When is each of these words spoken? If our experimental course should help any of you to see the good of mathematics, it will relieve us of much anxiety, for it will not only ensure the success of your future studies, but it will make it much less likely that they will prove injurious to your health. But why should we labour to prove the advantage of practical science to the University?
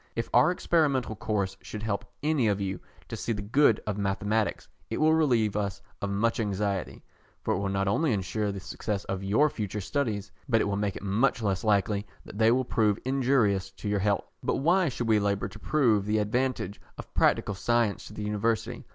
If 0.15 0.31
our 0.33 0.49
experimental 0.49 1.15
course 1.15 1.55
should 1.61 1.83
help 1.83 2.05
any 2.23 2.47
of 2.47 2.59
you 2.59 2.79
to 3.07 3.15
see 3.15 3.33
the 3.33 3.43
good 3.43 3.79
of 3.85 3.99
mathematics, 3.99 4.67
it 4.89 4.97
will 4.99 5.13
relieve 5.13 5.55
us 5.55 5.79
of 6.01 6.09
much 6.09 6.39
anxiety, 6.39 7.03
for 7.43 7.53
it 7.53 7.59
will 7.59 7.69
not 7.69 7.87
only 7.87 8.11
ensure 8.11 8.51
the 8.51 8.59
success 8.59 9.03
of 9.03 9.23
your 9.23 9.47
future 9.47 9.79
studies, 9.79 10.31
but 10.49 10.59
it 10.59 10.63
will 10.63 10.75
make 10.75 10.95
it 10.95 11.03
much 11.03 11.43
less 11.43 11.63
likely 11.63 12.07
that 12.25 12.39
they 12.39 12.51
will 12.51 12.65
prove 12.65 12.97
injurious 13.05 13.69
to 13.73 13.87
your 13.87 13.99
health. 13.99 14.27
But 14.41 14.55
why 14.55 14.89
should 14.89 15.07
we 15.07 15.19
labour 15.19 15.47
to 15.49 15.59
prove 15.59 16.07
the 16.07 16.17
advantage 16.17 16.81
of 16.97 17.13
practical 17.13 17.53
science 17.53 18.07
to 18.07 18.13
the 18.13 18.23
University? 18.23 18.83